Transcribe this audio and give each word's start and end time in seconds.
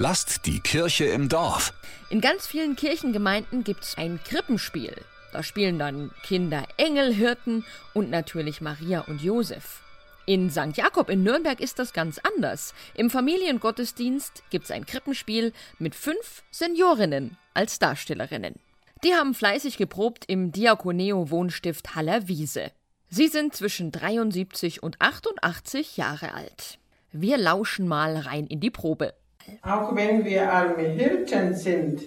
Lasst 0.00 0.46
die 0.46 0.60
Kirche 0.60 1.06
im 1.06 1.28
Dorf. 1.28 1.74
In 2.08 2.20
ganz 2.20 2.46
vielen 2.46 2.76
Kirchengemeinden 2.76 3.64
gibt's 3.64 3.96
ein 3.98 4.20
Krippenspiel. 4.22 4.94
Da 5.32 5.42
spielen 5.42 5.76
dann 5.80 6.12
Kinder 6.22 6.62
Engelhirten 6.76 7.64
und 7.94 8.08
natürlich 8.08 8.60
Maria 8.60 9.00
und 9.00 9.20
Josef. 9.20 9.82
In 10.24 10.50
St. 10.50 10.76
Jakob 10.76 11.10
in 11.10 11.24
Nürnberg 11.24 11.58
ist 11.58 11.80
das 11.80 11.92
ganz 11.92 12.20
anders. 12.20 12.74
Im 12.94 13.10
Familiengottesdienst 13.10 14.44
gibt's 14.50 14.70
ein 14.70 14.86
Krippenspiel 14.86 15.52
mit 15.80 15.96
fünf 15.96 16.44
Seniorinnen 16.52 17.36
als 17.52 17.80
Darstellerinnen. 17.80 18.54
Die 19.02 19.14
haben 19.14 19.34
fleißig 19.34 19.78
geprobt 19.78 20.26
im 20.28 20.52
Diakoneo 20.52 21.28
Wohnstift 21.30 21.96
Haller 21.96 22.28
Wiese. 22.28 22.70
Sie 23.08 23.26
sind 23.26 23.52
zwischen 23.56 23.90
73 23.90 24.80
und 24.80 25.00
88 25.00 25.96
Jahre 25.96 26.34
alt. 26.34 26.78
Wir 27.10 27.36
lauschen 27.36 27.88
mal 27.88 28.16
rein 28.16 28.46
in 28.46 28.60
die 28.60 28.70
Probe. 28.70 29.14
Auch 29.62 29.94
wenn 29.94 30.24
wir 30.24 30.50
arme 30.50 30.82
Hirten 30.82 31.54
sind, 31.54 32.02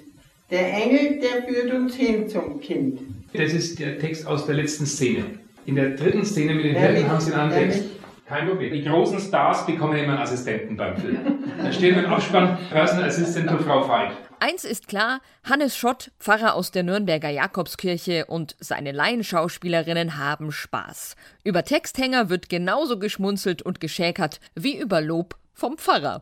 der 0.50 0.74
Engel, 0.74 1.20
der 1.20 1.44
führt 1.44 1.74
uns 1.74 1.96
hin 1.96 2.28
zum 2.28 2.60
Kind. 2.60 3.00
Das 3.34 3.54
ist 3.54 3.80
der 3.80 4.00
Text 4.00 4.28
aus 4.28 4.46
der 4.46 4.56
letzten 4.56 4.86
Szene. 4.86 5.24
In 5.66 5.76
der 5.76 5.92
dritten 5.92 6.26
Szene 6.26 6.54
mit 6.56 6.66
den? 6.66 6.76
Hirten 6.76 7.08
haben 7.08 7.22
sie 7.22 7.32
einen 7.32 7.42
anderen? 7.42 7.70
Text. 7.70 7.84
Kein 8.26 8.48
Problem. 8.48 8.74
Die 8.74 8.84
großen 8.84 9.20
Stars 9.20 9.66
bekommen 9.66 9.98
immer 9.98 10.14
einen 10.14 10.22
Assistenten 10.22 10.78
beim 10.78 10.96
Film. 10.98 11.18
Da 11.62 11.72
steht 11.72 11.98
im 11.98 12.06
Abspann 12.06 12.58
Personal 12.70 13.06
Assistant 13.06 13.50
to 13.50 13.58
Frau 13.58 13.88
Veit. 13.88 14.12
Eins 14.40 14.64
ist 14.64 14.88
klar, 14.88 15.20
Hannes 15.44 15.78
Schott, 15.78 16.12
Pfarrer 16.20 16.56
aus 16.56 16.72
der 16.72 16.84
Nürnberger 16.84 17.30
Jakobskirche 17.30 18.26
und 18.26 18.56
seine 18.60 18.92
Laienschauspielerinnen 18.92 20.18
haben 20.18 20.52
Spaß. 20.52 21.16
Über 21.44 21.64
Texthänger 21.64 22.30
wird 22.30 22.50
genauso 22.50 22.98
geschmunzelt 22.98 23.62
und 23.62 23.80
geschäkert 23.80 24.40
wie 24.56 24.80
über 24.80 25.02
Lob 25.02 25.36
vom 25.54 25.78
Pfarrer. 25.78 26.22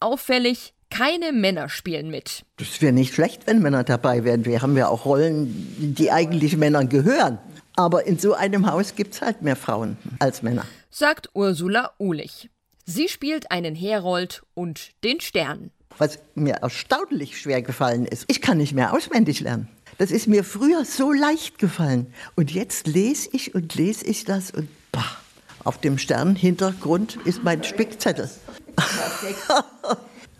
Auffällig, 0.00 0.74
keine 0.90 1.32
Männer 1.32 1.68
spielen 1.68 2.10
mit. 2.10 2.44
Das 2.56 2.80
wäre 2.80 2.92
nicht 2.92 3.14
schlecht, 3.14 3.46
wenn 3.46 3.60
Männer 3.60 3.84
dabei 3.84 4.24
wären. 4.24 4.44
Wir 4.44 4.62
haben 4.62 4.76
ja 4.76 4.88
auch 4.88 5.04
Rollen, 5.04 5.94
die 5.96 6.10
eigentlich 6.12 6.56
Männern 6.56 6.88
gehören. 6.88 7.38
Aber 7.76 8.06
in 8.06 8.18
so 8.18 8.34
einem 8.34 8.70
Haus 8.70 8.94
gibt 8.94 9.14
es 9.14 9.22
halt 9.22 9.42
mehr 9.42 9.56
Frauen 9.56 9.96
als 10.20 10.42
Männer. 10.42 10.64
sagt 10.90 11.30
Ursula 11.34 11.90
Uhlich. 11.98 12.48
Sie 12.86 13.08
spielt 13.08 13.50
einen 13.50 13.74
Herold 13.74 14.42
und 14.54 14.90
den 15.02 15.20
Stern. 15.20 15.70
Was 15.98 16.18
mir 16.34 16.54
erstaunlich 16.56 17.40
schwer 17.40 17.62
gefallen 17.62 18.04
ist, 18.04 18.24
ich 18.28 18.42
kann 18.42 18.58
nicht 18.58 18.74
mehr 18.74 18.92
auswendig 18.92 19.40
lernen. 19.40 19.68
Das 19.98 20.10
ist 20.10 20.26
mir 20.26 20.44
früher 20.44 20.84
so 20.84 21.12
leicht 21.12 21.58
gefallen. 21.58 22.12
Und 22.36 22.50
jetzt 22.50 22.86
lese 22.86 23.28
ich 23.32 23.54
und 23.54 23.74
lese 23.74 24.04
ich 24.06 24.24
das 24.24 24.50
und 24.50 24.68
auf 25.64 25.78
dem 25.78 25.98
Sternhintergrund 25.98 27.18
ist 27.24 27.42
mein 27.42 27.64
Spickzettel. 27.64 28.30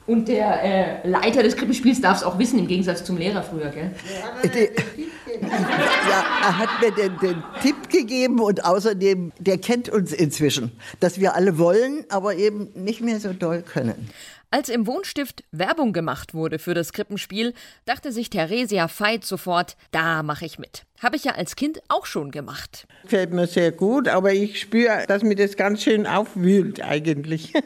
Und 0.07 0.29
der 0.29 0.63
äh, 0.63 1.09
Leiter 1.09 1.43
des 1.43 1.57
Krippenspiels 1.57 2.03
darf 2.03 2.19
es 2.19 2.25
auch 2.25 2.39
wissen, 2.39 2.59
im 2.59 2.67
Gegensatz 2.67 3.05
zum 3.05 3.17
Lehrer 3.17 3.43
früher, 3.43 3.71
gell? 3.71 3.91
Die, 4.45 4.69
ja, 5.41 6.25
er 6.43 6.59
hat 6.59 6.69
mir 6.83 6.91
den, 6.91 7.19
den 7.21 7.43
Tipp 7.63 7.89
gegeben 7.89 8.41
und 8.41 8.67
außerdem, 8.67 9.33
der 9.39 9.57
kennt 9.57 9.89
uns 9.89 10.13
inzwischen, 10.13 10.73
dass 11.01 11.21
wir 11.21 11.35
alle 11.35 11.57
wollen, 11.57 12.05
aber 12.11 12.35
eben 12.35 12.69
nicht 12.75 13.01
mehr 13.01 13.19
so 13.19 13.33
doll 13.33 13.63
können. 13.63 14.11
Als 14.55 14.69
im 14.69 14.87
Wohnstift 14.87 15.43
Werbung 15.51 15.93
gemacht 15.93 16.33
wurde 16.33 16.61
für 16.61 16.75
das 16.75 16.93
Krippenspiel, 16.93 17.55
dachte 17.87 18.13
sich 18.13 18.31
Theresia 18.31 18.89
Veit 18.89 19.25
sofort, 19.25 19.77
da 19.91 20.23
mache 20.23 20.47
ich 20.47 20.61
mit. 20.61 20.85
Habe 21.03 21.17
ich 21.17 21.25
ja 21.25 21.33
als 21.33 21.57
Kind 21.57 21.83
auch 21.89 22.07
schon 22.07 22.31
gemacht. 22.31 22.87
Gefällt 23.03 23.33
mir 23.33 23.49
sehr 23.49 23.73
gut, 23.73 24.07
aber 24.07 24.33
ich 24.33 24.61
spüre, 24.61 25.07
dass 25.09 25.25
mir 25.25 25.35
das 25.35 25.57
ganz 25.57 25.83
schön 25.83 26.07
aufwühlt 26.07 26.81
eigentlich. 26.81 27.53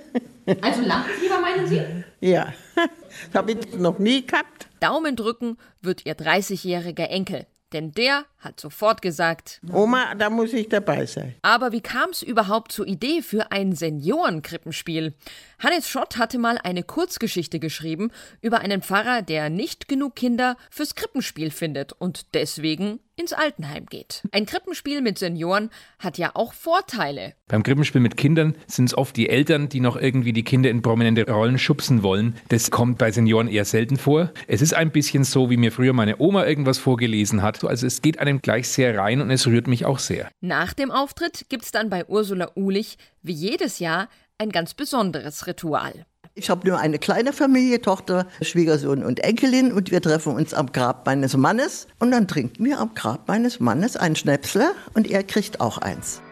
Also 0.62 0.80
Lampenfieber 0.80 1.40
meinen 1.42 1.66
Sie? 1.66 1.82
ja, 2.20 2.54
das 2.74 3.34
habe 3.34 3.52
ich 3.52 3.74
noch 3.74 3.98
nie 3.98 4.26
gehabt. 4.26 4.68
Daumen 4.80 5.14
drücken 5.14 5.58
wird 5.82 6.06
ihr 6.06 6.16
30-jähriger 6.16 7.04
Enkel. 7.04 7.44
Denn 7.74 7.92
der 7.92 8.24
hat 8.38 8.60
sofort 8.60 9.02
gesagt, 9.02 9.60
Oma, 9.72 10.14
da 10.14 10.30
muss 10.30 10.52
ich 10.52 10.68
dabei 10.68 11.06
sein. 11.06 11.34
aber 11.42 11.72
wie 11.72 11.80
kam 11.80 12.10
es 12.10 12.22
überhaupt 12.22 12.72
zur 12.72 12.86
Idee 12.86 13.22
für 13.22 13.50
ein 13.50 13.72
Seniorenkrippenspiel? 13.74 15.14
Hannes 15.58 15.88
Schott 15.88 16.18
hatte 16.18 16.38
mal 16.38 16.58
eine 16.62 16.82
Kurzgeschichte 16.84 17.58
geschrieben 17.58 18.10
über 18.40 18.60
einen 18.60 18.82
Pfarrer, 18.82 19.22
der 19.22 19.50
nicht 19.50 19.88
genug 19.88 20.14
Kinder 20.14 20.56
fürs 20.70 20.94
Krippenspiel 20.94 21.50
findet 21.50 21.92
und 21.92 22.34
deswegen 22.34 23.00
ins 23.16 23.32
Altenheim 23.32 23.86
geht. 23.86 24.22
Ein 24.30 24.46
Krippenspiel 24.46 25.00
mit 25.00 25.18
Senioren 25.18 25.70
hat 25.98 26.18
ja 26.18 26.30
auch 26.34 26.52
Vorteile. 26.52 27.34
Beim 27.48 27.64
Krippenspiel 27.64 28.00
mit 28.00 28.16
Kindern 28.16 28.54
sind 28.68 28.84
es 28.84 28.96
oft 28.96 29.16
die 29.16 29.28
Eltern, 29.28 29.68
die 29.68 29.80
noch 29.80 29.96
irgendwie 29.96 30.32
die 30.32 30.44
Kinder 30.44 30.70
in 30.70 30.82
prominente 30.82 31.26
Rollen 31.28 31.58
schubsen 31.58 32.04
wollen. 32.04 32.36
Das 32.50 32.70
kommt 32.70 32.98
bei 32.98 33.10
Senioren 33.10 33.48
eher 33.48 33.64
selten 33.64 33.96
vor. 33.96 34.30
Es 34.46 34.62
ist 34.62 34.74
ein 34.74 34.92
bisschen 34.92 35.24
so, 35.24 35.50
wie 35.50 35.56
mir 35.56 35.72
früher 35.72 35.94
meine 35.94 36.20
Oma 36.20 36.46
irgendwas 36.46 36.78
vorgelesen 36.78 37.42
hat. 37.42 37.64
Also 37.64 37.88
es 37.88 38.02
geht 38.02 38.20
einem 38.20 38.27
gleich 38.36 38.68
sehr 38.68 38.96
rein 38.98 39.20
und 39.20 39.30
es 39.30 39.46
rührt 39.46 39.66
mich 39.66 39.84
auch 39.86 39.98
sehr. 39.98 40.28
Nach 40.40 40.72
dem 40.74 40.90
Auftritt 40.90 41.46
gibt's 41.48 41.72
dann 41.72 41.90
bei 41.90 42.06
Ursula 42.06 42.50
Uhlich 42.54 42.98
wie 43.22 43.32
jedes 43.32 43.78
Jahr 43.78 44.08
ein 44.38 44.50
ganz 44.50 44.74
besonderes 44.74 45.46
Ritual. 45.46 46.06
Ich 46.34 46.50
habe 46.50 46.68
nur 46.68 46.78
eine 46.78 47.00
kleine 47.00 47.32
Familie, 47.32 47.80
Tochter, 47.80 48.28
Schwiegersohn 48.40 49.02
und 49.02 49.18
Enkelin 49.20 49.72
und 49.72 49.90
wir 49.90 50.00
treffen 50.00 50.34
uns 50.34 50.54
am 50.54 50.70
Grab 50.70 51.04
meines 51.04 51.36
Mannes 51.36 51.88
und 51.98 52.12
dann 52.12 52.28
trinken 52.28 52.64
wir 52.64 52.78
am 52.78 52.94
Grab 52.94 53.26
meines 53.26 53.58
Mannes 53.58 53.96
ein 53.96 54.14
Schnäpsle 54.14 54.70
und 54.94 55.10
er 55.10 55.24
kriegt 55.24 55.60
auch 55.60 55.78
eins. 55.78 56.22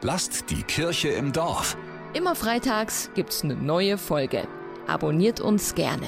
Lasst 0.00 0.48
die 0.50 0.62
Kirche 0.62 1.08
im 1.08 1.32
Dorf. 1.32 1.76
Immer 2.14 2.34
freitags 2.34 3.10
gibt's 3.14 3.42
eine 3.42 3.56
neue 3.56 3.98
Folge. 3.98 4.48
Abonniert 4.86 5.40
uns 5.40 5.74
gerne. 5.74 6.06